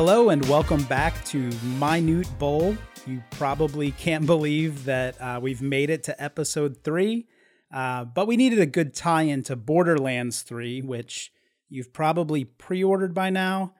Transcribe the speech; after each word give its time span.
Hello 0.00 0.28
and 0.28 0.48
welcome 0.48 0.84
back 0.84 1.24
to 1.24 1.50
Minute 1.80 2.30
Bull. 2.38 2.76
You 3.04 3.20
probably 3.32 3.90
can't 3.90 4.26
believe 4.26 4.84
that 4.84 5.20
uh, 5.20 5.40
we've 5.42 5.60
made 5.60 5.90
it 5.90 6.04
to 6.04 6.22
episode 6.22 6.84
three, 6.84 7.26
uh, 7.74 8.04
but 8.04 8.28
we 8.28 8.36
needed 8.36 8.60
a 8.60 8.66
good 8.66 8.94
tie 8.94 9.22
in 9.22 9.42
to 9.42 9.56
Borderlands 9.56 10.42
3, 10.42 10.82
which 10.82 11.32
you've 11.68 11.92
probably 11.92 12.44
pre 12.44 12.84
ordered 12.84 13.12
by 13.12 13.30
now. 13.30 13.74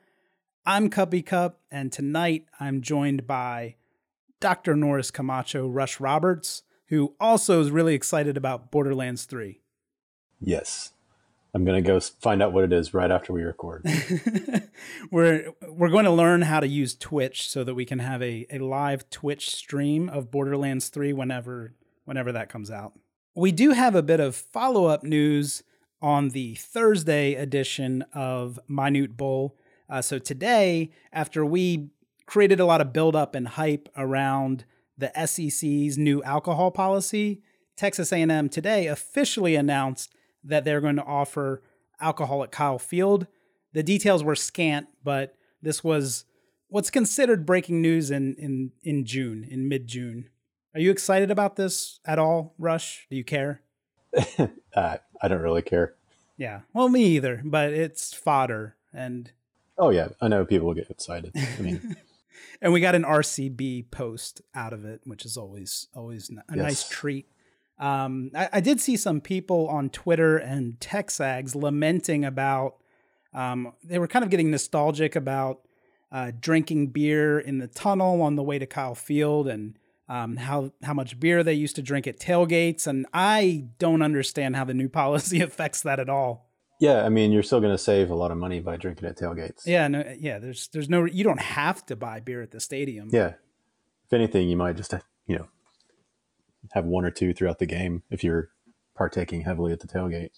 I'm 0.67 0.91
Cuppy 0.91 1.25
Cup, 1.25 1.61
and 1.71 1.93
tonight 1.93 2.47
I'm 2.59 2.83
joined 2.83 3.29
by 3.29 3.77
Dr. 4.41 4.75
Norris 4.75 5.13
Camacho 5.13 5.69
Rush 5.69 6.01
Roberts, 6.01 6.65
who 6.89 7.15
also 7.21 7.61
is 7.61 7.71
really 7.71 7.95
excited 7.95 8.37
about 8.37 8.73
Borderlands 8.73 9.25
3. 9.25 9.61
Yes. 10.41 10.95
I'm 11.55 11.65
going 11.65 11.83
to 11.83 11.87
go 11.87 11.99
find 12.01 12.43
out 12.43 12.53
what 12.53 12.65
it 12.65 12.73
is 12.73 12.93
right 12.93 13.11
after 13.11 13.33
we 13.33 13.43
record. 13.43 13.87
we're 15.11 15.53
we're 15.67 15.89
going 15.89 16.05
to 16.05 16.11
learn 16.11 16.43
how 16.43 16.61
to 16.61 16.69
use 16.69 16.95
Twitch 16.95 17.49
so 17.49 17.65
that 17.65 17.75
we 17.75 17.85
can 17.85 18.01
have 18.01 18.23
a, 18.23 18.47
a 18.51 18.59
live 18.59 19.09
Twitch 19.11 19.51
stream 19.51 20.09
of 20.09 20.31
Borderlands 20.31 20.89
3 20.89 21.13
whenever 21.13 21.75
whenever 22.05 22.33
that 22.33 22.49
comes 22.49 22.71
out. 22.71 22.93
We 23.35 23.53
do 23.53 23.71
have 23.71 23.95
a 23.95 24.03
bit 24.03 24.21
of 24.21 24.35
follow-up 24.35 25.05
news 25.05 25.63
on 26.03 26.31
the 26.31 26.55
Thursday 26.57 27.35
edition 27.35 28.05
of 28.13 28.59
Minute 28.69 29.17
Bull. 29.17 29.57
Uh, 29.89 30.03
so 30.03 30.19
today, 30.19 30.91
after 31.13 31.45
we 31.45 31.91
created 32.27 32.61
a 32.61 32.67
lot 32.67 32.81
of 32.81 32.93
build-up 32.93 33.35
and 33.35 33.49
hype 33.49 33.89
around 33.97 34.65
the 34.97 35.11
SEC's 35.27 35.97
new 35.97 36.23
alcohol 36.25 36.71
policy, 36.71 37.41
Texas 37.77 38.13
A&M 38.13 38.49
today 38.49 38.87
officially 38.87 39.55
announced 39.55 40.13
that 40.45 40.65
they're 40.65 40.81
going 40.81 40.97
to 40.97 41.05
offer 41.05 41.63
alcohol 42.01 42.43
at 42.43 42.51
Kyle 42.51 42.79
Field. 42.79 43.27
The 43.73 43.83
details 43.83 44.25
were 44.25 44.37
scant, 44.37 44.89
but 45.05 45.35
this 45.63 45.83
was 45.85 46.25
what's 46.69 46.91
considered 46.91 47.47
breaking 47.47 47.83
news 47.83 48.11
in 48.11 48.35
in 48.37 48.73
in 48.83 49.05
June, 49.05 49.47
in 49.49 49.69
mid 49.69 49.87
June. 49.87 50.29
Are 50.75 50.81
you 50.81 50.91
excited 50.91 51.31
about 51.31 51.57
this 51.57 51.99
at 52.05 52.19
all, 52.19 52.55
Rush? 52.59 53.07
Do 53.11 53.17
you 53.17 53.25
care? 53.25 53.63
uh, 54.75 54.97
I 55.21 55.29
don't 55.29 55.43
really 55.43 55.63
care. 55.63 55.95
Yeah, 56.37 56.61
well, 56.73 56.89
me 56.89 57.05
either. 57.17 57.43
But 57.45 57.73
it's 57.73 58.15
fodder, 58.15 58.77
and 58.93 59.31
oh 59.77 59.91
yeah, 59.91 60.09
I 60.21 60.29
know 60.29 60.45
people 60.45 60.69
will 60.69 60.75
get 60.75 60.91
excited. 60.91 61.33
I 61.35 61.61
mean, 61.61 61.97
and 62.63 62.73
we 62.73 62.81
got 62.81 62.95
an 62.95 63.03
RCB 63.03 63.91
post 63.91 64.41
out 64.55 64.73
of 64.73 64.85
it, 64.85 65.01
which 65.05 65.25
is 65.25 65.37
always 65.37 65.89
always 65.95 66.31
a 66.31 66.57
yes. 66.57 66.63
nice 66.65 66.89
treat. 66.89 67.29
Um, 67.79 68.31
I, 68.35 68.49
I, 68.55 68.61
did 68.61 68.81
see 68.81 68.97
some 68.97 69.21
people 69.21 69.69
on 69.69 69.89
Twitter 69.91 70.37
and 70.37 70.81
Texags 70.81 71.55
lamenting 71.55 72.25
about. 72.25 72.77
Um, 73.33 73.73
they 73.85 74.01
were 74.01 74.09
kind 74.09 74.25
of 74.25 74.31
getting 74.31 74.51
nostalgic 74.51 75.15
about 75.15 75.61
uh, 76.11 76.33
drinking 76.41 76.89
beer 76.89 77.39
in 77.39 77.59
the 77.59 77.69
tunnel 77.69 78.23
on 78.23 78.35
the 78.35 78.43
way 78.43 78.59
to 78.59 78.67
Kyle 78.67 78.97
Field 78.97 79.47
and 79.47 79.79
um, 80.09 80.37
how 80.37 80.73
how 80.83 80.95
much 80.95 81.21
beer 81.21 81.45
they 81.45 81.53
used 81.53 81.77
to 81.77 81.83
drink 81.83 82.07
at 82.07 82.19
tailgates. 82.19 82.87
And 82.87 83.07
I 83.13 83.67
don't 83.79 84.03
understand 84.03 84.57
how 84.57 84.65
the 84.65 84.75
new 84.75 84.89
policy 85.01 85.41
affects 85.41 85.83
that 85.83 86.01
at 86.01 86.09
all. 86.09 86.49
Yeah, 86.81 87.05
I 87.05 87.09
mean, 87.09 87.33
you're 87.33 87.43
still 87.43 87.61
going 87.61 87.75
to 87.75 87.79
save 87.79 88.11
a 88.11 88.15
lot 88.15 88.31
of 88.31 88.39
money 88.39 88.61
by 88.61 88.77
drinking 88.77 89.09
at 89.09 89.19
tailgates. 89.19 89.67
Yeah, 89.67 89.89
no, 89.89 90.05
yeah. 90.19 90.39
There's 90.39 90.69
there's 90.69 90.89
no 90.89 91.05
you 91.05 91.25
don't 91.25 91.41
have 91.41 91.85
to 91.87 91.97
buy 91.97 92.21
beer 92.21 92.43
at 92.43 92.51
the 92.51 92.61
stadium. 92.61 93.11
Yeah, 93.13 93.35
if 94.07 94.13
anything, 94.13 94.49
you 94.49 94.57
might 94.57 94.77
just 94.77 94.95
you 95.27 95.39
know 95.39 95.49
have 96.73 96.85
one 96.85 97.05
or 97.05 97.11
two 97.11 97.33
throughout 97.33 97.59
the 97.59 97.67
game 97.67 98.03
if 98.11 98.23
you're 98.23 98.51
partaking 98.95 99.43
heavily 99.43 99.73
at 99.73 99.81
the 99.81 99.87
tailgate. 99.87 100.31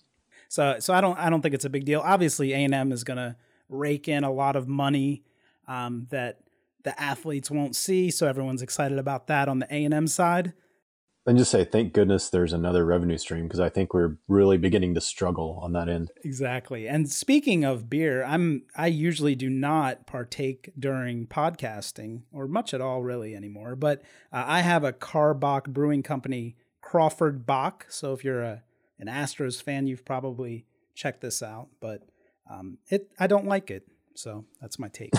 So 0.48 0.76
so 0.80 0.92
I 0.92 1.00
don't 1.00 1.18
I 1.18 1.30
don't 1.30 1.42
think 1.42 1.54
it's 1.54 1.64
a 1.64 1.70
big 1.70 1.84
deal. 1.84 2.00
Obviously, 2.00 2.52
A 2.52 2.56
and 2.56 2.74
M 2.74 2.92
is 2.92 3.04
going 3.04 3.18
to 3.18 3.36
rake 3.68 4.08
in 4.08 4.24
a 4.24 4.32
lot 4.32 4.56
of 4.56 4.68
money 4.68 5.22
um, 5.68 6.06
that 6.10 6.40
the 6.82 7.00
athletes 7.00 7.50
won't 7.50 7.76
see. 7.76 8.10
So 8.10 8.26
everyone's 8.26 8.62
excited 8.62 8.98
about 8.98 9.28
that 9.28 9.48
on 9.48 9.60
the 9.60 9.74
A 9.74 9.84
and 9.84 9.94
M 9.94 10.06
side 10.06 10.52
and 11.26 11.36
just 11.36 11.50
say 11.50 11.64
thank 11.64 11.92
goodness 11.92 12.30
there's 12.30 12.52
another 12.52 12.84
revenue 12.84 13.18
stream 13.18 13.44
because 13.44 13.60
I 13.60 13.68
think 13.68 13.92
we're 13.92 14.16
really 14.26 14.56
beginning 14.56 14.94
to 14.94 15.00
struggle 15.00 15.60
on 15.62 15.72
that 15.74 15.88
end. 15.88 16.10
Exactly. 16.24 16.88
And 16.88 17.10
speaking 17.10 17.64
of 17.64 17.90
beer, 17.90 18.24
I'm 18.24 18.62
I 18.74 18.86
usually 18.86 19.34
do 19.34 19.50
not 19.50 20.06
partake 20.06 20.70
during 20.78 21.26
podcasting 21.26 22.22
or 22.32 22.48
much 22.48 22.72
at 22.72 22.80
all 22.80 23.02
really 23.02 23.34
anymore, 23.34 23.76
but 23.76 24.00
uh, 24.32 24.44
I 24.46 24.60
have 24.60 24.82
a 24.82 24.92
Karbach 24.92 25.68
Brewing 25.68 26.02
Company 26.02 26.56
Crawford 26.80 27.46
Bock 27.46 27.86
So 27.88 28.12
if 28.12 28.24
you're 28.24 28.42
a 28.42 28.62
an 28.98 29.06
Astros 29.06 29.62
fan, 29.62 29.86
you've 29.86 30.04
probably 30.04 30.66
checked 30.94 31.20
this 31.20 31.42
out, 31.42 31.68
but 31.80 32.02
um, 32.50 32.78
it 32.88 33.10
I 33.18 33.26
don't 33.26 33.46
like 33.46 33.70
it. 33.70 33.86
So 34.14 34.44
that's 34.60 34.78
my 34.78 34.88
take. 34.88 35.12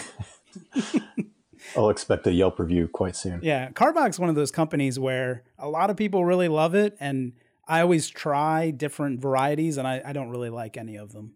I'll 1.75 1.89
expect 1.89 2.27
a 2.27 2.31
Yelp 2.31 2.59
review 2.59 2.87
quite 2.87 3.15
soon. 3.15 3.39
Yeah, 3.43 3.69
Karbach's 3.71 4.19
one 4.19 4.29
of 4.29 4.35
those 4.35 4.51
companies 4.51 4.99
where 4.99 5.43
a 5.57 5.69
lot 5.69 5.89
of 5.89 5.97
people 5.97 6.25
really 6.25 6.47
love 6.47 6.75
it, 6.75 6.95
and 6.99 7.33
I 7.67 7.81
always 7.81 8.09
try 8.09 8.71
different 8.71 9.21
varieties, 9.21 9.77
and 9.77 9.87
I, 9.87 10.01
I 10.05 10.13
don't 10.13 10.29
really 10.29 10.49
like 10.49 10.77
any 10.77 10.95
of 10.95 11.13
them. 11.13 11.35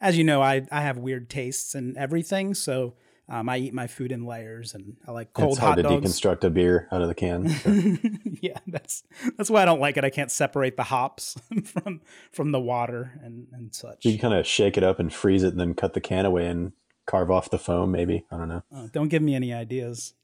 As 0.00 0.16
you 0.16 0.24
know, 0.24 0.42
I, 0.42 0.66
I 0.70 0.82
have 0.82 0.98
weird 0.98 1.28
tastes 1.28 1.74
and 1.74 1.96
everything, 1.96 2.54
so 2.54 2.94
um, 3.28 3.48
I 3.48 3.58
eat 3.58 3.74
my 3.74 3.86
food 3.86 4.10
in 4.10 4.24
layers, 4.24 4.74
and 4.74 4.96
I 5.06 5.10
like 5.10 5.32
cold 5.34 5.52
it's 5.52 5.58
hot 5.58 5.74
hard 5.74 5.82
dogs. 5.82 6.20
to 6.20 6.28
deconstruct 6.28 6.44
a 6.44 6.50
beer 6.50 6.88
out 6.90 7.02
of 7.02 7.08
the 7.08 7.14
can. 7.14 8.20
Yeah, 8.40 8.58
that's 8.68 9.02
that's 9.36 9.50
why 9.50 9.62
I 9.62 9.64
don't 9.64 9.80
like 9.80 9.96
it. 9.96 10.04
I 10.04 10.10
can't 10.10 10.30
separate 10.30 10.76
the 10.76 10.84
hops 10.84 11.36
from 11.64 12.02
from 12.30 12.52
the 12.52 12.60
water 12.60 13.18
and 13.20 13.48
and 13.52 13.74
such. 13.74 14.04
You 14.04 14.16
kind 14.16 14.32
of 14.32 14.46
shake 14.46 14.78
it 14.78 14.84
up 14.84 15.00
and 15.00 15.12
freeze 15.12 15.42
it, 15.42 15.48
and 15.48 15.60
then 15.60 15.74
cut 15.74 15.94
the 15.94 16.00
can 16.00 16.24
away 16.24 16.46
and 16.46 16.70
carve 17.08 17.30
off 17.30 17.50
the 17.50 17.58
foam, 17.58 17.90
maybe. 17.90 18.24
I 18.30 18.36
don't 18.36 18.48
know. 18.48 18.62
Uh, 18.72 18.86
don't 18.92 19.08
give 19.08 19.22
me 19.22 19.34
any 19.34 19.52
ideas. 19.52 20.14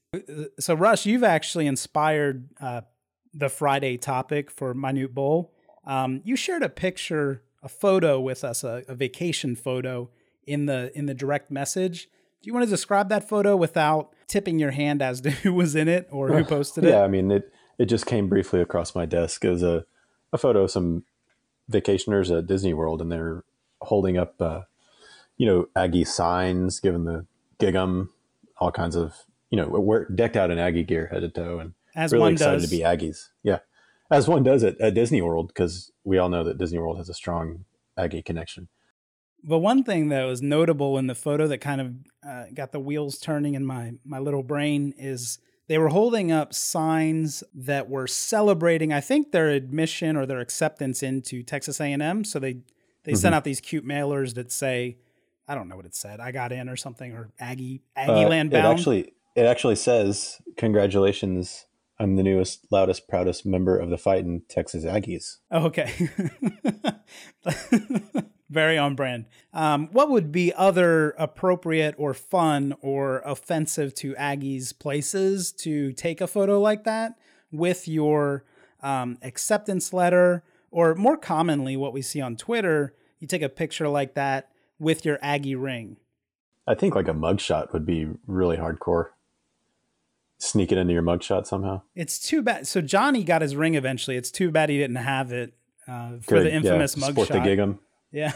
So, 0.61 0.75
Rush, 0.75 1.07
you've 1.07 1.25
actually 1.25 1.67
inspired 1.67 2.49
uh, 2.61 2.83
the 3.33 3.49
Friday 3.49 3.97
topic 3.97 4.51
for 4.51 4.73
Minute 4.75 5.13
Bull. 5.13 5.53
Um, 5.85 6.21
you 6.25 6.37
shared 6.37 6.63
a 6.63 6.69
picture, 6.69 7.43
a 7.63 7.69
photo 7.69 8.21
with 8.21 8.45
us, 8.45 8.63
a, 8.63 8.85
a, 8.87 8.95
vacation 8.95 9.57
photo 9.57 10.09
in 10.47 10.67
the 10.67 10.97
in 10.97 11.07
the 11.07 11.15
direct 11.15 11.51
message. 11.51 12.09
Do 12.43 12.47
you 12.49 12.55
want 12.55 12.65
to 12.65 12.71
describe 12.71 13.09
that 13.09 13.29
photo 13.29 13.57
without 13.57 14.15
tipping 14.29 14.59
your 14.59 14.71
hand 14.71 15.03
as 15.03 15.21
to 15.23 15.31
who 15.43 15.53
was 15.53 15.75
in 15.75 15.89
it 15.89 16.09
or 16.13 16.29
who 16.29 16.45
posted 16.57 16.85
it? 16.85 16.91
Yeah, 16.91 17.03
I 17.03 17.09
mean 17.09 17.31
it. 17.33 17.53
It 17.77 17.87
just 17.87 18.07
came 18.07 18.29
briefly 18.29 18.61
across 18.61 18.95
my 18.95 19.05
desk. 19.05 19.45
as 19.45 19.63
a 19.63 19.85
a 20.33 20.39
photo 20.39 20.65
of 20.65 20.71
some 20.71 21.05
vacationers 21.71 22.37
at 22.37 22.47
Disney 22.47 22.75
World, 22.75 23.01
and 23.01 23.11
they're 23.11 23.45
holding 23.81 24.17
up 24.17 24.41
uh, 24.41 24.63
you 25.37 25.47
know, 25.47 25.67
Aggie 25.77 26.05
signs, 26.05 26.81
given 26.81 27.05
the 27.05 27.27
gig'em, 27.59 28.09
all 28.59 28.71
kinds 28.71 28.97
of, 28.97 29.15
you 29.51 29.59
know, 29.59 29.69
we're 29.69 30.09
decked 30.09 30.37
out 30.37 30.51
in 30.51 30.59
Aggie 30.59 30.85
gear 30.85 31.09
head 31.09 31.21
to 31.21 31.29
toe 31.29 31.59
and 31.59 31.75
As 31.95 32.13
really 32.13 32.33
excited 32.33 32.61
does. 32.61 32.71
to 32.71 32.77
be 32.77 32.83
Aggies. 32.83 33.29
Yeah. 33.43 33.59
As 34.11 34.29
one 34.29 34.43
does 34.43 34.63
at, 34.63 34.81
at 34.81 34.95
Disney 34.95 35.23
World, 35.23 35.49
because 35.49 35.91
we 36.05 36.19
all 36.19 36.29
know 36.29 36.45
that 36.45 36.59
Disney 36.59 36.79
World 36.79 36.99
has 36.99 37.09
a 37.09 37.15
strong 37.15 37.65
Aggie 37.97 38.23
connection. 38.23 38.69
But 39.43 39.59
one 39.59 39.85
thing 39.85 40.09
that 40.09 40.25
was 40.25 40.41
notable 40.41 40.97
in 40.99 41.07
the 41.07 41.15
photo 41.15 41.47
that 41.49 41.59
kind 41.59 41.81
of 41.81 41.95
uh, 42.27 42.45
got 42.55 42.73
the 42.73 42.81
wheels 42.81 43.19
turning 43.19 43.55
in 43.55 43.65
my 43.65 43.93
my 44.05 44.19
little 44.19 44.43
brain 44.43 44.95
is 44.97 45.39
they 45.67 45.77
were 45.77 45.89
holding 45.89 46.33
up 46.33 46.55
signs 46.55 47.45
that 47.55 47.89
were 47.89 48.07
celebrating, 48.07 48.93
I 48.93 49.01
think, 49.01 49.33
their 49.33 49.51
admission 49.51 50.17
or 50.17 50.25
their 50.25 50.41
acceptance 50.41 51.03
into 51.03 51.43
Texas 51.43 51.81
A&M. 51.81 52.25
So 52.25 52.39
they 52.39 52.53
they 53.05 53.13
mm-hmm. 53.13 53.17
sent 53.17 53.35
out 53.35 53.45
these 53.45 53.61
cute 53.61 53.87
mailers 53.87 54.35
that 54.35 54.51
say 54.51 54.97
I 55.47 55.55
don't 55.55 55.69
know 55.69 55.77
what 55.77 55.87
it 55.87 55.95
said. 55.95 56.21
I 56.21 56.33
got 56.33 56.53
in 56.53 56.69
or 56.69 56.77
something 56.77 57.13
or 57.13 57.31
Aggie 57.39 57.83
Aggie 57.97 58.25
uh, 58.25 58.29
land 58.29 58.51
bound. 58.51 58.67
It 58.67 58.69
actually 58.69 59.13
it 59.35 59.47
actually 59.47 59.77
says 59.77 60.41
congratulations. 60.57 61.67
I'm 61.99 62.17
the 62.17 62.25
newest, 62.25 62.67
loudest, 62.73 63.07
proudest 63.09 63.47
member 63.47 63.79
of 63.79 63.89
the 63.89 63.97
fighting 63.97 64.43
Texas 64.49 64.85
Aggies. 64.85 65.37
Oh, 65.53 65.67
okay. 65.67 65.93
Very 68.51 68.77
on 68.77 68.97
brand. 68.97 69.27
Um, 69.53 69.89
what 69.93 70.11
would 70.11 70.33
be 70.33 70.53
other 70.55 71.11
appropriate 71.19 71.95
or 71.97 72.13
fun 72.13 72.75
or 72.81 73.23
offensive 73.25 73.95
to 73.97 74.15
Aggies 74.15 74.77
places 74.77 75.53
to 75.53 75.93
take 75.93 76.21
a 76.21 76.27
photo 76.27 76.61
like 76.61 76.83
that 76.83 77.15
with 77.53 77.87
your 77.87 78.45
um, 78.83 79.19
acceptance 79.23 79.93
letter? 79.93 80.43
Or 80.73 80.97
more 80.97 81.17
commonly, 81.17 81.77
what 81.77 81.93
we 81.93 82.03
see 82.03 82.21
on 82.21 82.35
Twitter, 82.35 82.93
you 83.21 83.29
take 83.29 83.43
a 83.43 83.49
picture 83.49 83.89
like 83.89 84.15
that 84.15 84.51
with 84.85 85.05
your 85.05 85.19
Aggie 85.21 85.57
ring? 85.57 85.97
I 86.67 86.75
think 86.75 86.95
like 86.95 87.09
a 87.09 87.13
mugshot 87.13 87.73
would 87.73 87.85
be 87.85 88.07
really 88.27 88.57
hardcore. 88.57 89.09
Sneak 90.39 90.73
it 90.73 90.79
into 90.79 90.93
your 90.93 91.03
mugshot 91.03 91.47
somehow. 91.47 91.83
It's 91.95 92.19
too 92.19 92.43
bad. 92.43 92.67
So 92.67 92.81
Johnny 92.81 93.25
got 93.25 93.43
his 93.43 93.57
ring 93.57 93.75
eventually. 93.75 94.17
It's 94.17 94.31
too 94.31 94.51
bad 94.51 94.69
he 94.69 94.79
didn't 94.79 94.97
have 94.97 95.33
it 95.33 95.55
uh, 95.89 96.19
for 96.21 96.37
Good. 96.37 96.47
the 96.47 96.55
infamous 96.55 96.97
yeah. 96.97 97.09
mugshot. 97.09 97.13
Sport 97.13 97.29
the 97.29 97.39
gig'em. 97.39 97.79
Yeah. 98.13 98.33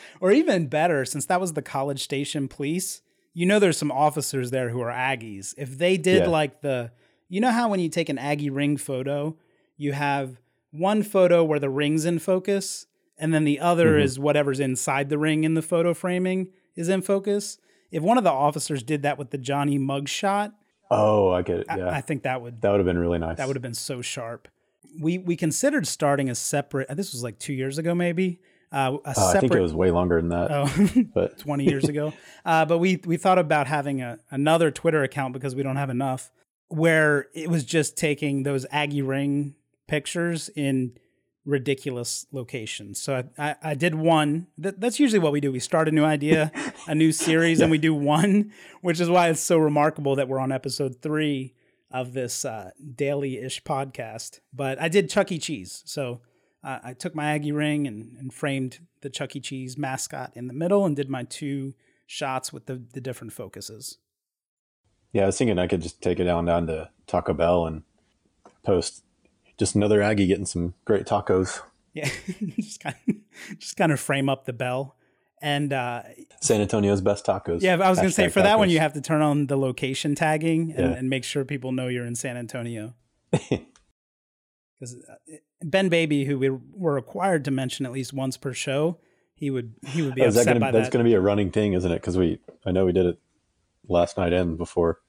or 0.20 0.30
even 0.32 0.68
better, 0.68 1.04
since 1.04 1.26
that 1.26 1.40
was 1.40 1.54
the 1.54 1.62
College 1.62 2.02
Station 2.02 2.46
Police, 2.48 3.02
you 3.32 3.46
know 3.46 3.58
there's 3.58 3.78
some 3.78 3.92
officers 3.92 4.50
there 4.50 4.70
who 4.70 4.80
are 4.80 4.92
Aggies. 4.92 5.54
If 5.56 5.78
they 5.78 5.96
did 5.96 6.22
yeah. 6.22 6.28
like 6.28 6.62
the, 6.62 6.92
you 7.28 7.40
know 7.40 7.50
how 7.50 7.68
when 7.68 7.80
you 7.80 7.88
take 7.88 8.08
an 8.08 8.18
Aggie 8.18 8.50
ring 8.50 8.76
photo, 8.76 9.36
you 9.76 9.92
have 9.92 10.40
one 10.70 11.02
photo 11.02 11.42
where 11.44 11.58
the 11.58 11.70
ring's 11.70 12.04
in 12.04 12.18
focus 12.18 12.86
and 13.20 13.32
then 13.34 13.44
the 13.44 13.60
other 13.60 13.92
mm-hmm. 13.92 14.02
is 14.02 14.18
whatever's 14.18 14.58
inside 14.60 15.08
the 15.08 15.18
ring 15.18 15.44
in 15.44 15.54
the 15.54 15.62
photo 15.62 15.94
framing 15.94 16.48
is 16.76 16.88
in 16.88 17.02
focus. 17.02 17.58
if 17.90 18.02
one 18.02 18.18
of 18.18 18.24
the 18.24 18.30
officers 18.30 18.82
did 18.82 19.02
that 19.02 19.18
with 19.18 19.30
the 19.30 19.38
Johnny 19.38 19.78
mug 19.78 20.08
shot, 20.08 20.52
Oh, 20.90 21.30
I 21.30 21.42
get 21.42 21.60
it. 21.60 21.66
I- 21.68 21.78
Yeah, 21.78 21.88
I, 21.90 22.00
think 22.00 22.24
that 22.24 22.42
would 22.42 22.60
that 22.62 22.70
would 22.70 22.80
have 22.80 22.86
been 22.86 22.98
really 22.98 23.18
nice. 23.18 23.36
that 23.36 23.46
would 23.46 23.56
have 23.56 23.62
been 23.62 23.74
so 23.74 24.02
sharp. 24.02 24.48
We 25.00 25.18
we 25.18 25.36
considered 25.36 25.86
starting 25.86 26.28
a 26.28 26.34
separate. 26.34 26.88
This 26.96 27.12
was 27.12 27.22
like 27.22 27.38
two 27.38 27.52
years 27.52 27.78
ago, 27.78 27.94
maybe. 27.94 28.40
Uh, 28.72 28.98
a 29.04 29.08
Uh, 29.10 29.12
separate. 29.12 29.36
I 29.36 29.40
think 29.40 29.52
it 29.54 29.60
was 29.60 29.74
way 29.74 29.90
longer 29.90 30.20
than 30.20 30.30
that. 30.30 30.50
Oh, 30.50 31.04
but 31.14 31.38
20 31.38 31.64
years 31.64 31.84
ago. 31.88 32.12
Uh, 32.44 32.64
but 32.64 32.78
we 32.78 32.98
we 33.04 33.16
thought 33.18 33.38
about 33.38 33.66
having 33.66 34.00
a 34.00 34.18
another 34.30 34.70
Twitter 34.70 35.02
account 35.02 35.34
because 35.34 35.54
we 35.54 35.62
don't 35.62 35.76
have 35.76 35.90
enough, 35.90 36.30
where 36.68 37.26
it 37.34 37.50
was 37.50 37.64
just 37.64 37.96
taking 37.98 38.44
those 38.44 38.64
Aggie 38.70 39.02
ring 39.02 39.54
pictures 39.86 40.48
in 40.56 40.92
ridiculous 41.44 42.26
locations. 42.32 43.00
So 43.00 43.24
I, 43.38 43.50
I, 43.50 43.56
I 43.62 43.74
did 43.74 43.94
one. 43.94 44.46
That, 44.58 44.80
that's 44.80 45.00
usually 45.00 45.18
what 45.18 45.32
we 45.32 45.40
do. 45.40 45.50
We 45.50 45.58
start 45.58 45.88
a 45.88 45.90
new 45.90 46.04
idea, 46.04 46.52
a 46.86 46.94
new 46.94 47.12
series, 47.12 47.60
and 47.60 47.70
we 47.70 47.78
do 47.78 47.94
one, 47.94 48.52
which 48.82 49.00
is 49.00 49.08
why 49.08 49.28
it's 49.28 49.40
so 49.40 49.58
remarkable 49.58 50.16
that 50.16 50.28
we're 50.28 50.38
on 50.38 50.52
episode 50.52 51.00
three 51.00 51.54
of 51.90 52.12
this 52.12 52.44
uh, 52.44 52.70
daily-ish 52.94 53.62
podcast. 53.64 54.40
But 54.52 54.80
I 54.80 54.88
did 54.88 55.10
Chuck 55.10 55.32
E. 55.32 55.38
Cheese, 55.38 55.82
so 55.86 56.20
uh, 56.62 56.78
I 56.84 56.92
took 56.92 57.14
my 57.14 57.32
Aggie 57.32 57.52
ring 57.52 57.86
and, 57.86 58.16
and 58.18 58.32
framed 58.32 58.80
the 59.00 59.10
Chuck 59.10 59.34
E. 59.34 59.40
Cheese 59.40 59.78
mascot 59.78 60.32
in 60.36 60.46
the 60.46 60.52
middle 60.52 60.84
and 60.84 60.94
did 60.94 61.08
my 61.08 61.24
two 61.24 61.74
shots 62.06 62.52
with 62.52 62.66
the, 62.66 62.82
the 62.92 63.00
different 63.00 63.32
focuses. 63.32 63.98
yeah, 65.12 65.22
I 65.22 65.26
was 65.26 65.38
thinking 65.38 65.58
I 65.58 65.66
could 65.66 65.82
just 65.82 66.00
take 66.02 66.20
it 66.20 66.24
down 66.24 66.44
down 66.44 66.66
to 66.66 66.90
Taco 67.06 67.32
Bell 67.34 67.66
and 67.66 67.82
post 68.62 69.04
just 69.60 69.76
another 69.76 70.02
Aggie 70.02 70.26
getting 70.26 70.46
some 70.46 70.74
great 70.84 71.06
tacos. 71.06 71.60
Yeah, 71.94 72.08
just 72.58 72.80
kind 72.82 72.96
of, 73.08 73.14
just 73.60 73.76
kind 73.76 73.92
of 73.92 74.00
frame 74.00 74.28
up 74.28 74.44
the 74.46 74.52
bell. 74.52 74.96
And 75.42 75.72
uh, 75.72 76.02
San 76.40 76.60
Antonio's 76.60 77.00
best 77.00 77.24
tacos. 77.26 77.62
yeah, 77.62 77.74
I 77.74 77.88
was 77.88 77.98
going 77.98 78.08
to 78.10 78.14
say 78.14 78.28
for 78.28 78.42
that 78.42 78.58
one, 78.58 78.68
you 78.70 78.78
have 78.78 78.92
to 78.94 79.00
turn 79.00 79.22
on 79.22 79.46
the 79.46 79.56
location 79.56 80.14
tagging 80.14 80.72
and, 80.76 80.90
Yeah. 80.92 80.98
and 80.98 81.08
make 81.08 81.24
sure 81.24 81.44
people 81.44 81.72
know 81.72 81.86
you're 81.88 82.04
in 82.04 82.14
San 82.16 82.36
Antonio. 82.36 82.94
Because 84.78 84.96
Ben 85.62 85.90
Baby, 85.90 86.24
who 86.24 86.38
we 86.38 86.48
were 86.48 86.94
required 86.94 87.44
to 87.44 87.50
mention 87.50 87.84
at 87.84 87.92
least 87.92 88.12
once 88.14 88.36
per 88.38 88.54
show, 88.54 88.98
he 89.34 89.50
would 89.50 89.74
he 89.86 90.00
would 90.00 90.14
be 90.14 90.22
Oh, 90.22 90.26
is 90.26 90.34
that 90.36 90.46
gonna, 90.46 90.58
by 90.60 90.70
that's 90.70 90.86
that. 90.88 90.92
going 90.92 91.04
to 91.04 91.08
be 91.08 91.14
a 91.14 91.20
running 91.20 91.50
thing, 91.50 91.74
isn't 91.74 91.90
it? 91.92 91.96
Because 91.96 92.16
we, 92.16 92.38
I 92.64 92.70
know 92.72 92.86
we 92.86 92.92
did 92.92 93.04
it 93.06 93.18
last 93.88 94.16
night 94.16 94.32
and 94.32 94.56
before. 94.56 95.00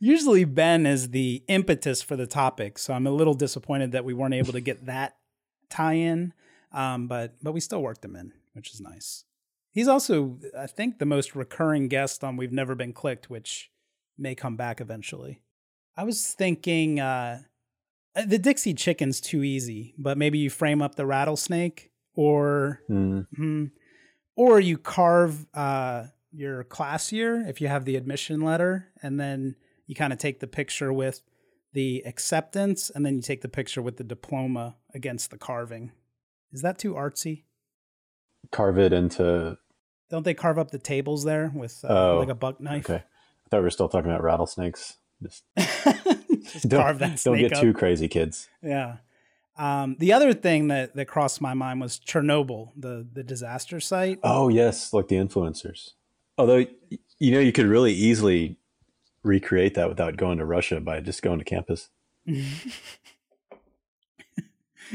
Usually 0.00 0.44
Ben 0.44 0.86
is 0.86 1.10
the 1.10 1.42
impetus 1.48 2.02
for 2.02 2.16
the 2.16 2.26
topic, 2.26 2.78
so 2.78 2.94
I'm 2.94 3.06
a 3.06 3.10
little 3.10 3.34
disappointed 3.34 3.92
that 3.92 4.04
we 4.04 4.14
weren't 4.14 4.34
able 4.34 4.52
to 4.52 4.60
get 4.60 4.86
that 4.86 5.16
tie-in. 5.70 6.32
Um, 6.72 7.08
but 7.08 7.36
but 7.42 7.52
we 7.52 7.60
still 7.60 7.82
worked 7.82 8.04
him 8.04 8.14
in, 8.14 8.32
which 8.52 8.72
is 8.72 8.80
nice. 8.80 9.24
He's 9.72 9.88
also, 9.88 10.38
I 10.56 10.66
think, 10.66 10.98
the 10.98 11.06
most 11.06 11.34
recurring 11.34 11.88
guest 11.88 12.24
on 12.24 12.36
We've 12.36 12.52
Never 12.52 12.74
Been 12.74 12.92
Clicked, 12.92 13.30
which 13.30 13.70
may 14.16 14.34
come 14.34 14.56
back 14.56 14.80
eventually. 14.80 15.42
I 15.96 16.04
was 16.04 16.32
thinking 16.32 17.00
uh, 17.00 17.42
the 18.14 18.38
Dixie 18.38 18.74
Chicken's 18.74 19.20
too 19.20 19.42
easy, 19.42 19.94
but 19.98 20.18
maybe 20.18 20.38
you 20.38 20.50
frame 20.50 20.82
up 20.82 20.94
the 20.94 21.06
rattlesnake, 21.06 21.90
or 22.14 22.82
Mm, 22.90 23.26
hmm, 23.34 23.64
or 24.36 24.60
you 24.60 24.78
carve 24.78 25.46
uh, 25.54 26.04
your 26.32 26.64
class 26.64 27.12
year 27.12 27.44
if 27.48 27.60
you 27.60 27.68
have 27.68 27.84
the 27.84 27.96
admission 27.96 28.40
letter, 28.40 28.88
and 29.02 29.18
then 29.18 29.56
you 29.88 29.96
kind 29.96 30.12
of 30.12 30.20
take 30.20 30.38
the 30.38 30.46
picture 30.46 30.92
with 30.92 31.22
the 31.72 32.02
acceptance, 32.06 32.90
and 32.94 33.04
then 33.04 33.16
you 33.16 33.22
take 33.22 33.40
the 33.40 33.48
picture 33.48 33.82
with 33.82 33.96
the 33.96 34.04
diploma 34.04 34.76
against 34.94 35.30
the 35.32 35.38
carving. 35.38 35.90
Is 36.52 36.62
that 36.62 36.78
too 36.78 36.94
artsy? 36.94 37.42
carve 38.52 38.78
it 38.78 38.92
into. 38.92 39.58
Don't 40.10 40.22
they 40.24 40.32
carve 40.34 40.58
up 40.58 40.70
the 40.70 40.78
tables 40.78 41.24
there 41.24 41.50
with 41.54 41.84
uh, 41.84 42.12
Oh, 42.12 42.18
like 42.20 42.28
a 42.28 42.34
buck 42.34 42.60
knife? 42.60 42.88
Okay, 42.88 43.02
I 43.02 43.48
thought 43.50 43.58
we 43.58 43.64
were 43.64 43.70
still 43.70 43.88
talking 43.88 44.10
about 44.10 44.22
rattlesnakes. 44.22 44.96
Just 45.22 45.44
Just 45.58 46.68
don't, 46.68 46.80
carve 46.80 46.98
that 47.00 47.20
don't 47.24 47.38
get 47.38 47.52
up. 47.52 47.60
too 47.60 47.72
crazy, 47.74 48.08
kids. 48.08 48.48
Yeah. 48.62 48.98
Um, 49.58 49.96
the 49.98 50.12
other 50.12 50.32
thing 50.32 50.68
that, 50.68 50.94
that 50.94 51.06
crossed 51.06 51.40
my 51.40 51.52
mind 51.52 51.80
was 51.80 51.98
Chernobyl, 51.98 52.70
the 52.76 53.06
the 53.12 53.24
disaster 53.24 53.80
site. 53.80 54.20
Oh 54.22 54.48
yes, 54.48 54.92
like 54.92 55.08
the 55.08 55.16
influencers. 55.16 55.90
Although 56.38 56.64
you 57.18 57.32
know 57.32 57.40
you 57.40 57.52
could 57.52 57.66
really 57.66 57.92
easily 57.92 58.56
recreate 59.28 59.74
that 59.74 59.88
without 59.88 60.16
going 60.16 60.38
to 60.38 60.44
Russia 60.44 60.80
by 60.80 61.00
just 61.00 61.22
going 61.22 61.38
to 61.38 61.44
campus. 61.44 61.90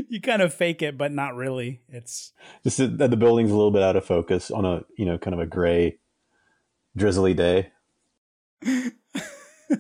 you 0.10 0.22
kind 0.22 0.42
of 0.42 0.54
fake 0.54 0.82
it, 0.82 0.98
but 0.98 1.12
not 1.12 1.36
really. 1.36 1.82
It's 1.88 2.34
Just 2.64 2.78
that 2.78 3.12
the 3.12 3.18
building's 3.18 3.52
a 3.52 3.56
little 3.56 3.72
bit 3.72 3.84
out 3.84 3.96
of 3.96 4.06
focus 4.06 4.52
on 4.52 4.66
a 4.66 4.84
you 4.98 5.06
know 5.06 5.18
kind 5.18 5.34
of 5.34 5.40
a 5.40 5.46
gray, 5.46 6.00
drizzly 6.96 7.34
day. 7.34 7.72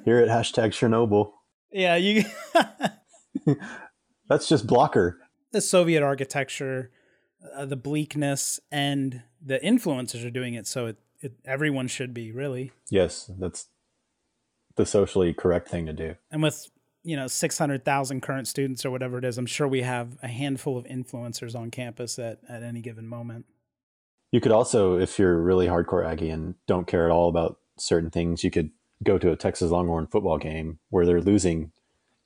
Here 0.05 0.19
at 0.19 0.27
hashtag 0.27 0.69
Chernobyl, 0.69 1.33
yeah, 1.71 1.95
you 1.95 2.23
that's 4.29 4.49
just 4.49 4.65
blocker. 4.67 5.19
the 5.51 5.61
Soviet 5.61 6.01
architecture, 6.01 6.91
uh, 7.55 7.65
the 7.65 7.75
bleakness, 7.75 8.59
and 8.71 9.21
the 9.41 9.59
influencers 9.59 10.25
are 10.25 10.31
doing 10.31 10.55
it. 10.55 10.65
So 10.65 10.87
it, 10.87 10.97
it 11.21 11.33
everyone 11.45 11.87
should 11.87 12.13
be 12.13 12.31
really. 12.31 12.71
Yes, 12.89 13.29
that's 13.37 13.67
the 14.75 14.85
socially 14.85 15.33
correct 15.33 15.69
thing 15.69 15.85
to 15.85 15.93
do. 15.93 16.15
And 16.31 16.41
with 16.41 16.69
you 17.03 17.15
know 17.15 17.27
six 17.27 17.57
hundred 17.57 17.85
thousand 17.85 18.21
current 18.21 18.47
students 18.47 18.85
or 18.85 18.91
whatever 18.91 19.17
it 19.17 19.25
is, 19.25 19.37
I'm 19.37 19.45
sure 19.45 19.67
we 19.67 19.81
have 19.81 20.17
a 20.23 20.27
handful 20.27 20.77
of 20.77 20.85
influencers 20.85 21.55
on 21.55 21.71
campus 21.71 22.17
at 22.19 22.39
at 22.47 22.63
any 22.63 22.81
given 22.81 23.07
moment. 23.07 23.45
You 24.31 24.41
could 24.41 24.51
also, 24.51 24.97
if 24.97 25.19
you're 25.19 25.39
really 25.39 25.67
hardcore 25.67 26.05
Aggie 26.05 26.31
and 26.31 26.55
don't 26.65 26.87
care 26.87 27.05
at 27.05 27.11
all 27.11 27.29
about 27.29 27.59
certain 27.77 28.09
things, 28.09 28.43
you 28.43 28.49
could 28.49 28.71
go 29.03 29.19
to 29.19 29.31
a 29.31 29.35
Texas 29.35 29.69
Longhorn 29.69 30.07
football 30.07 30.39
game 30.39 30.79
where 30.89 31.05
they're 31.05 31.21
losing 31.21 31.71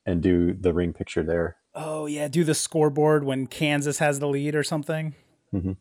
and 0.06 0.24
do 0.24 0.54
the 0.54 0.74
ring 0.74 0.94
picture 0.94 1.22
there. 1.22 1.58
Oh 1.76 2.06
yeah, 2.06 2.30
do 2.30 2.46
the 2.46 2.56
scoreboard 2.56 3.26
when 3.26 3.46
Kansas 3.46 4.00
has 4.00 4.20
the 4.20 4.28
lead 4.28 4.56
or 4.56 4.64
something. 4.64 5.16
Mm-hmm. 5.54 5.74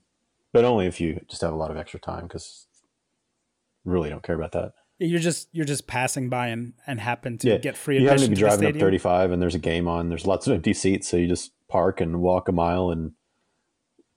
But 0.53 0.65
only 0.65 0.87
if 0.87 1.01
you 1.01 1.21
just 1.29 1.43
have 1.43 1.53
a 1.53 1.57
lot 1.57 1.71
of 1.71 1.77
extra 1.77 2.01
time 2.01 2.25
because 2.25 2.67
really 3.85 4.11
don't 4.11 4.23
care 4.23 4.35
about 4.35 4.53
that. 4.53 4.73
You're 4.99 5.21
just 5.21 5.49
you're 5.53 5.67
just 5.67 5.87
passing 5.87 6.29
by 6.29 6.49
and, 6.49 6.73
and 6.87 7.01
happen 7.01 7.37
to 7.39 7.49
Yeah, 7.49 7.57
get 7.59 7.77
free 7.77 7.99
you 8.01 8.09
happen 8.09 8.23
to 8.23 8.29
be 8.31 8.35
to 8.35 8.41
the 8.41 8.47
driving 8.47 8.67
up 8.67 8.71
stadium. 8.71 8.87
35 8.87 9.31
and 9.33 9.43
there's 9.43 9.55
a 9.55 9.59
game 9.59 9.89
on. 9.89 10.09
There's 10.09 10.27
lots 10.27 10.47
of 10.47 10.55
empty 10.55 10.73
seats, 10.73 11.09
so 11.09 11.17
you 11.17 11.27
just 11.29 11.53
park 11.69 12.01
and 12.01 12.21
walk 12.23 12.49
a 12.49 12.53
mile 12.53 12.91
and 12.91 13.13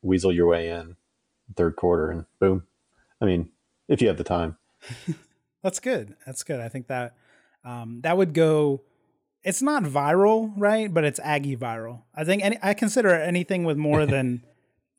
weasel 0.01 0.31
your 0.31 0.48
way 0.48 0.69
in 0.69 0.95
third 1.55 1.75
quarter 1.75 2.09
and 2.12 2.25
boom. 2.39 2.63
I 3.21 3.25
mean, 3.25 3.50
if 3.88 4.01
you 4.01 4.07
have 4.07 4.17
the 4.17 4.24
time. 4.24 4.57
That's 5.63 5.79
good. 5.79 6.15
That's 6.25 6.43
good. 6.43 6.62
I 6.62 6.69
think 6.69 6.88
that 6.88 7.15
um, 7.65 8.00
that 8.03 8.15
would 8.17 8.33
go. 8.33 8.83
It's 9.43 9.62
not 9.62 9.83
viral, 9.83 10.53
right? 10.55 10.93
But 10.93 11.03
it's 11.03 11.19
Aggie 11.19 11.57
viral. 11.57 12.03
I 12.15 12.24
think 12.24 12.43
any, 12.43 12.57
I 12.62 12.74
consider 12.74 13.09
anything 13.09 13.63
with 13.65 13.77
more 13.77 14.05
than 14.05 14.43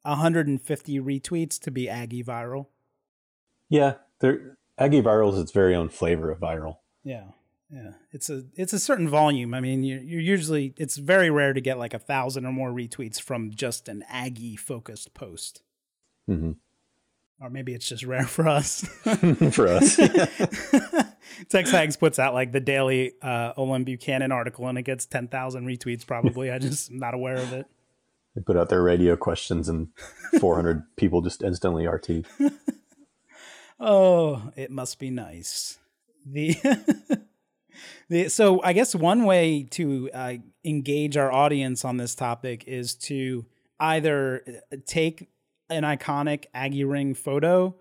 150 0.03 1.01
retweets 1.01 1.59
to 1.61 1.71
be 1.71 1.89
Aggie 1.89 2.25
viral. 2.25 2.67
Yeah, 3.69 3.95
there 4.21 4.59
Aggie 4.79 5.03
Viral 5.03 5.33
is 5.33 5.39
its 5.39 5.53
very 5.53 5.75
own 5.75 5.89
flavor 5.89 6.31
of 6.31 6.41
viral. 6.41 6.79
Yeah, 7.05 7.25
yeah. 7.71 7.93
It's 8.13 8.31
a 8.31 8.45
it's 8.55 8.73
a 8.73 8.79
certain 8.79 9.09
volume. 9.09 9.55
I 9.55 9.61
mean, 9.61 9.83
you're, 9.83 10.01
you're 10.01 10.21
usually 10.21 10.75
it's 10.77 10.97
very 10.97 11.31
rare 11.31 11.53
to 11.53 11.61
get 11.61 11.79
like 11.79 11.95
a 11.95 11.99
thousand 11.99 12.47
or 12.47 12.53
more 12.53 12.71
retweets 12.71 13.21
from 13.21 13.51
just 13.51 13.89
an 13.89 14.05
Aggie 14.09 14.57
focused 14.57 15.15
post, 15.15 15.63
hmm 16.27 16.53
or 17.41 17.49
maybe 17.49 17.75
it's 17.75 17.89
just 17.89 18.05
rare 18.05 18.27
for 18.27 18.47
us. 18.47 18.83
For 19.53 19.67
us. 19.67 19.97
TexAgs 21.49 21.99
puts 21.99 22.19
out 22.19 22.35
like 22.35 22.53
the 22.53 22.61
daily 22.61 23.13
uh, 23.23 23.55
Olin 23.57 23.85
Buchanan 23.85 24.31
article 24.31 24.69
and 24.69 24.77
it 24.77 24.83
gets 24.83 25.07
10,000 25.07 25.65
retweets 25.65 26.07
probably. 26.07 26.51
I 26.51 26.59
just 26.59 26.91
am 26.91 26.99
not 26.99 27.15
aware 27.15 27.37
of 27.37 27.53
it. 27.53 27.67
They 28.35 28.43
put 28.43 28.57
out 28.57 28.69
their 28.69 28.83
radio 28.83 29.17
questions 29.17 29.69
and 29.69 29.89
400 30.39 30.85
people 30.97 31.23
just 31.23 31.43
instantly 31.43 31.87
RT. 31.87 32.27
Oh, 33.81 34.53
it 34.57 34.71
must 34.71 34.99
be 34.99 35.11
nice. 35.11 35.79
The, 36.27 36.55
the 38.09 38.29
so 38.29 38.63
I 38.63 38.75
guess 38.75 38.95
one 38.95 39.25
way 39.25 39.67
to 39.71 40.11
uh, 40.13 40.35
engage 40.65 41.17
our 41.17 41.33
audience 41.33 41.85
on 41.85 41.97
this 41.97 42.15
topic 42.15 42.65
is 42.67 42.95
to 42.97 43.47
either 43.81 44.45
uh, 44.71 44.77
take 44.87 45.31
an 45.71 45.85
iconic 45.85 46.45
Aggie 46.53 46.85
ring 46.85 47.15
photo 47.15 47.75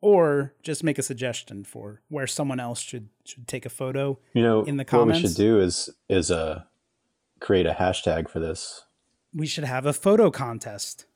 or 0.00 0.52
just 0.62 0.82
make 0.82 0.98
a 0.98 1.02
suggestion 1.02 1.64
for 1.64 2.02
where 2.08 2.26
someone 2.26 2.58
else 2.58 2.80
should 2.80 3.08
should 3.24 3.46
take 3.46 3.64
a 3.64 3.70
photo. 3.70 4.18
You 4.32 4.42
know, 4.42 4.64
In 4.64 4.76
the 4.76 4.84
comments, 4.84 5.18
what 5.18 5.22
we 5.22 5.28
should 5.28 5.36
do 5.36 5.60
is 5.60 5.88
is 6.08 6.30
uh, 6.30 6.64
create 7.40 7.66
a 7.66 7.72
hashtag 7.72 8.28
for 8.28 8.40
this. 8.40 8.84
We 9.32 9.46
should 9.46 9.64
have 9.64 9.86
a 9.86 9.92
photo 9.92 10.30
contest. 10.30 11.06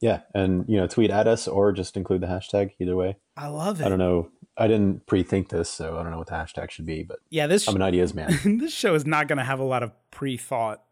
Yeah, 0.00 0.20
and 0.34 0.64
you 0.66 0.78
know, 0.78 0.86
tweet 0.86 1.10
at 1.10 1.26
us 1.26 1.46
or 1.46 1.72
just 1.72 1.96
include 1.96 2.22
the 2.22 2.26
hashtag. 2.26 2.70
Either 2.80 2.96
way, 2.96 3.16
I 3.36 3.48
love 3.48 3.80
it. 3.80 3.86
I 3.86 3.88
don't 3.88 3.98
know. 3.98 4.30
I 4.56 4.66
didn't 4.66 5.06
pre-think 5.06 5.48
this, 5.50 5.70
so 5.70 5.98
I 5.98 6.02
don't 6.02 6.10
know 6.10 6.18
what 6.18 6.26
the 6.26 6.34
hashtag 6.34 6.70
should 6.70 6.86
be. 6.86 7.02
But 7.02 7.18
Yeah, 7.28 7.46
this 7.46 7.68
I'm 7.68 7.76
an 7.76 7.82
ideas 7.82 8.14
man. 8.14 8.38
this 8.60 8.72
show 8.72 8.94
is 8.94 9.06
not 9.06 9.28
going 9.28 9.38
to 9.38 9.44
have 9.44 9.60
a 9.60 9.64
lot 9.64 9.82
of 9.82 9.92
pre-thought. 10.10 10.82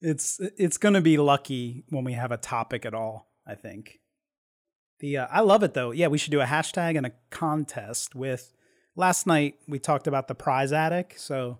It's 0.00 0.40
it's 0.56 0.78
going 0.78 0.94
to 0.94 1.00
be 1.00 1.18
lucky 1.18 1.84
when 1.90 2.04
we 2.04 2.14
have 2.14 2.32
a 2.32 2.36
topic 2.36 2.86
at 2.86 2.94
all, 2.94 3.30
I 3.46 3.54
think. 3.54 4.00
The 5.00 5.18
uh, 5.18 5.26
I 5.30 5.40
love 5.40 5.62
it 5.62 5.74
though. 5.74 5.90
Yeah, 5.90 6.08
we 6.08 6.18
should 6.18 6.30
do 6.30 6.40
a 6.40 6.46
hashtag 6.46 6.96
and 6.96 7.06
a 7.06 7.12
contest 7.30 8.14
with. 8.14 8.52
Last 8.98 9.26
night 9.26 9.56
we 9.68 9.78
talked 9.78 10.06
about 10.06 10.26
the 10.26 10.34
prize 10.34 10.72
attic, 10.72 11.14
so 11.18 11.58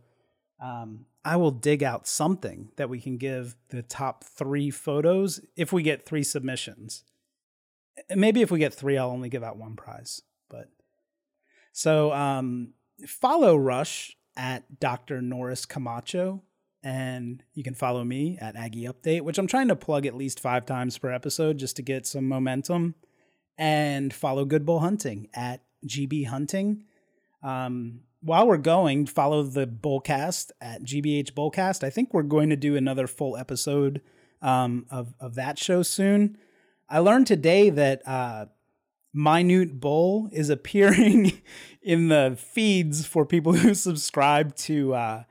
um, 0.62 1.04
I 1.26 1.34
will 1.34 1.50
dig 1.50 1.82
out 1.82 2.06
something 2.06 2.70
that 2.76 2.88
we 2.88 3.00
can 3.00 3.16
give 3.16 3.56
the 3.70 3.82
top 3.82 4.22
three 4.22 4.70
photos 4.70 5.40
if 5.56 5.72
we 5.72 5.82
get 5.82 6.06
three 6.06 6.22
submissions. 6.22 7.02
Maybe 8.14 8.42
if 8.42 8.52
we 8.52 8.60
get 8.60 8.72
three, 8.72 8.96
I'll 8.96 9.10
only 9.10 9.28
give 9.28 9.42
out 9.42 9.56
one 9.56 9.74
prize. 9.74 10.22
But 10.48 10.68
so 11.72 12.12
um, 12.12 12.74
follow 13.08 13.56
Rush 13.56 14.16
at 14.36 14.78
Dr. 14.78 15.20
Norris 15.20 15.66
Camacho, 15.66 16.44
and 16.84 17.42
you 17.54 17.64
can 17.64 17.74
follow 17.74 18.04
me 18.04 18.38
at 18.40 18.54
Aggie 18.54 18.86
Update, 18.86 19.22
which 19.22 19.38
I'm 19.38 19.48
trying 19.48 19.66
to 19.66 19.76
plug 19.76 20.06
at 20.06 20.14
least 20.14 20.38
five 20.38 20.64
times 20.64 20.96
per 20.96 21.10
episode 21.10 21.58
just 21.58 21.74
to 21.74 21.82
get 21.82 22.06
some 22.06 22.28
momentum. 22.28 22.94
And 23.58 24.14
follow 24.14 24.44
Good 24.44 24.64
Bull 24.64 24.78
Hunting 24.78 25.28
at 25.34 25.64
GB 25.84 26.26
Hunting. 26.26 26.84
Um, 27.42 28.02
while 28.26 28.46
we're 28.46 28.56
going, 28.56 29.06
follow 29.06 29.44
the 29.44 29.66
Bullcast 29.66 30.50
at 30.60 30.82
GBH 30.82 31.32
Bullcast. 31.32 31.84
I 31.84 31.90
think 31.90 32.12
we're 32.12 32.22
going 32.22 32.50
to 32.50 32.56
do 32.56 32.76
another 32.76 33.06
full 33.06 33.36
episode 33.36 34.00
um, 34.42 34.86
of 34.90 35.14
of 35.20 35.36
that 35.36 35.58
show 35.58 35.82
soon. 35.82 36.36
I 36.88 36.98
learned 36.98 37.26
today 37.28 37.70
that 37.70 38.06
uh, 38.06 38.46
Minute 39.14 39.80
Bull 39.80 40.28
is 40.32 40.50
appearing 40.50 41.40
in 41.82 42.08
the 42.08 42.36
feeds 42.36 43.06
for 43.06 43.24
people 43.24 43.54
who 43.54 43.74
subscribe 43.74 44.56
to 44.56 44.94
uh, 44.94 45.22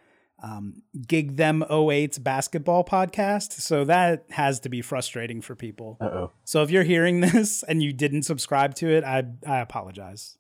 um, 0.42 0.82
Gig 1.06 1.36
Them 1.36 1.66
08's 1.70 2.18
basketball 2.18 2.86
podcast. 2.86 3.54
So 3.60 3.84
that 3.86 4.26
has 4.32 4.62
to 4.62 4.70
be 4.70 4.82
frustrating 4.82 5.42
for 5.42 5.56
people. 5.56 5.98
Uh-oh. 6.00 6.32
So 6.46 6.64
if 6.64 6.72
you're 6.72 6.84
hearing 6.84 7.20
this 7.22 7.62
and 7.64 7.84
you 7.84 7.92
didn't 7.92 8.24
subscribe 8.24 8.76
to 8.76 8.90
it, 8.90 9.04
I 9.04 9.26
I 9.46 9.60
apologize 9.60 10.38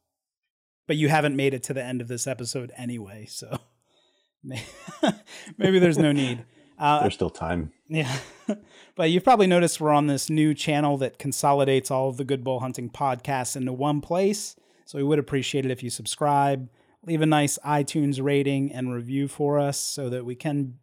but 0.87 0.97
you 0.97 1.09
haven't 1.09 1.35
made 1.35 1.53
it 1.53 1.63
to 1.63 1.73
the 1.73 1.83
end 1.83 2.01
of 2.01 2.07
this 2.07 2.27
episode 2.27 2.71
anyway, 2.77 3.25
so 3.25 3.59
maybe 5.57 5.79
there's 5.79 5.97
no 5.97 6.11
need. 6.11 6.45
Uh, 6.77 6.99
there's 6.99 7.13
still 7.13 7.29
time. 7.29 7.71
Yeah. 7.87 8.13
but 8.95 9.09
you've 9.09 9.23
probably 9.23 9.47
noticed 9.47 9.79
we're 9.79 9.91
on 9.91 10.07
this 10.07 10.29
new 10.29 10.53
channel 10.53 10.97
that 10.97 11.17
consolidates 11.17 11.89
all 11.89 12.09
of 12.09 12.17
the 12.17 12.25
Good 12.25 12.43
Bull 12.43 12.59
Hunting 12.59 12.89
podcasts 12.89 13.55
into 13.55 13.71
one 13.71 14.01
place. 14.01 14.57
So 14.83 14.97
we 14.97 15.03
would 15.05 15.17
appreciate 15.17 15.65
it 15.65 15.71
if 15.71 15.81
you 15.83 15.89
subscribe, 15.89 16.69
leave 17.05 17.21
a 17.21 17.25
nice 17.25 17.57
iTunes 17.65 18.21
rating 18.21 18.73
and 18.73 18.93
review 18.93 19.29
for 19.29 19.57
us 19.57 19.79
so 19.79 20.09
that 20.09 20.25
we 20.25 20.35
can 20.35 20.77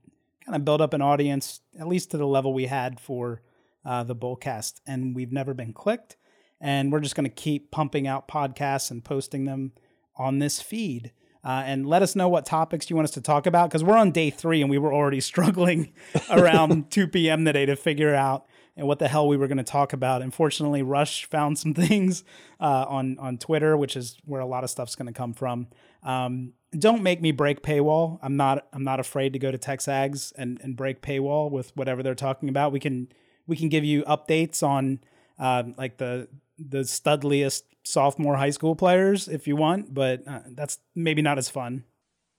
kind 0.46 0.56
of 0.56 0.64
build 0.64 0.80
up 0.80 0.94
an 0.94 1.02
audience, 1.02 1.60
at 1.78 1.86
least 1.86 2.10
to 2.12 2.16
the 2.16 2.26
level 2.26 2.54
we 2.54 2.66
had 2.66 2.98
for 2.98 3.42
uh, 3.84 4.02
the 4.02 4.16
Bullcast. 4.16 4.80
And 4.86 5.14
we've 5.14 5.32
never 5.32 5.52
been 5.52 5.72
clicked. 5.72 6.16
And 6.60 6.90
we're 6.92 7.00
just 7.00 7.16
going 7.16 7.28
to 7.28 7.34
keep 7.34 7.70
pumping 7.70 8.06
out 8.06 8.28
podcasts 8.28 8.90
and 8.90 9.04
posting 9.04 9.44
them 9.44 9.72
on 10.16 10.38
this 10.38 10.60
feed. 10.60 11.12
Uh, 11.44 11.64
and 11.66 11.86
let 11.86 12.02
us 12.02 12.14
know 12.14 12.28
what 12.28 12.46
topics 12.46 12.88
you 12.88 12.94
want 12.94 13.04
us 13.04 13.10
to 13.10 13.20
talk 13.20 13.46
about 13.46 13.68
because 13.68 13.82
we're 13.82 13.96
on 13.96 14.12
day 14.12 14.30
three 14.30 14.60
and 14.60 14.70
we 14.70 14.78
were 14.78 14.94
already 14.94 15.20
struggling 15.32 15.92
around 16.30 16.90
2 16.90 17.08
p.m. 17.08 17.44
today 17.44 17.66
to 17.66 17.74
figure 17.74 18.14
out 18.14 18.46
and 18.76 18.86
what 18.86 18.98
the 18.98 19.08
hell 19.08 19.28
we 19.28 19.36
were 19.36 19.48
going 19.48 19.58
to 19.58 19.64
talk 19.64 19.92
about. 19.92 20.22
Unfortunately, 20.22 20.82
Rush 20.82 21.24
found 21.24 21.58
some 21.58 21.74
things 21.74 22.24
uh, 22.60 22.86
on 22.88 23.18
on 23.18 23.38
Twitter, 23.38 23.76
which 23.76 23.96
is 23.96 24.16
where 24.24 24.40
a 24.40 24.46
lot 24.46 24.64
of 24.64 24.70
stuff's 24.70 24.94
going 24.94 25.06
to 25.06 25.12
come 25.12 25.32
from. 25.32 25.66
Um, 26.02 26.54
don't 26.78 27.02
make 27.02 27.20
me 27.20 27.32
break 27.32 27.62
paywall. 27.62 28.18
I'm 28.22 28.36
not 28.36 28.66
I'm 28.72 28.84
not 28.84 29.00
afraid 29.00 29.32
to 29.34 29.38
go 29.38 29.50
to 29.50 29.58
TexAgs 29.58 30.32
and 30.36 30.60
and 30.62 30.76
break 30.76 31.02
paywall 31.02 31.50
with 31.50 31.76
whatever 31.76 32.02
they're 32.02 32.14
talking 32.14 32.48
about. 32.48 32.72
We 32.72 32.80
can 32.80 33.08
we 33.46 33.56
can 33.56 33.68
give 33.68 33.84
you 33.84 34.02
updates 34.04 34.62
on 34.62 35.00
uh, 35.38 35.64
like 35.76 35.98
the 35.98 36.28
the 36.58 36.84
studliest 36.84 37.64
sophomore 37.84 38.36
high 38.36 38.50
school 38.50 38.76
players 38.76 39.28
if 39.28 39.46
you 39.46 39.56
want, 39.56 39.92
but 39.92 40.26
uh, 40.26 40.40
that's 40.50 40.78
maybe 40.94 41.22
not 41.22 41.38
as 41.38 41.48
fun. 41.48 41.84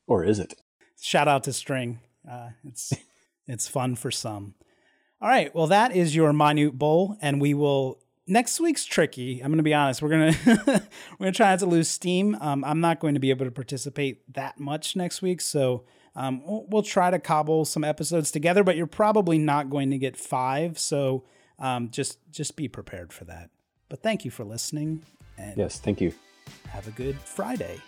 Or 0.07 0.23
is 0.23 0.39
it? 0.39 0.53
Shout 1.01 1.27
out 1.27 1.43
to 1.45 1.53
String. 1.53 1.99
Uh, 2.29 2.49
it's 2.65 2.93
it's 3.47 3.67
fun 3.67 3.95
for 3.95 4.11
some. 4.11 4.55
All 5.21 5.29
right, 5.29 5.53
well 5.55 5.67
that 5.67 5.95
is 5.95 6.15
your 6.15 6.33
minute 6.33 6.77
bull, 6.77 7.17
and 7.21 7.41
we 7.41 7.53
will 7.53 7.99
next 8.27 8.59
week's 8.59 8.85
tricky. 8.85 9.41
I'm 9.41 9.49
going 9.49 9.57
to 9.57 9.63
be 9.63 9.73
honest. 9.73 10.01
We're 10.01 10.09
gonna 10.09 10.35
we're 11.19 11.25
gonna 11.25 11.31
try 11.31 11.51
not 11.51 11.59
to 11.59 11.65
lose 11.65 11.87
steam. 11.87 12.37
Um, 12.39 12.63
I'm 12.63 12.79
not 12.79 12.99
going 12.99 13.13
to 13.13 13.19
be 13.19 13.29
able 13.29 13.45
to 13.45 13.51
participate 13.51 14.33
that 14.33 14.59
much 14.59 14.95
next 14.95 15.21
week, 15.21 15.41
so 15.41 15.85
um, 16.15 16.43
we'll, 16.45 16.65
we'll, 16.69 16.83
try 16.83 17.09
to 17.09 17.19
cobble 17.19 17.65
some 17.65 17.83
episodes 17.83 18.31
together. 18.31 18.63
But 18.63 18.77
you're 18.77 18.87
probably 18.87 19.37
not 19.37 19.69
going 19.69 19.91
to 19.91 19.97
get 19.97 20.15
five, 20.15 20.77
so 20.77 21.25
um, 21.59 21.89
just 21.89 22.19
just 22.31 22.55
be 22.55 22.67
prepared 22.67 23.11
for 23.11 23.25
that. 23.25 23.49
But 23.93 24.01
thank 24.01 24.25
you 24.25 24.31
for 24.31 24.43
listening, 24.43 25.03
and 25.37 25.55
yes, 25.55 25.77
thank 25.77 26.01
you. 26.01 26.15
Have 26.69 26.87
a 26.87 26.91
good 26.97 27.15
Friday. 27.15 27.79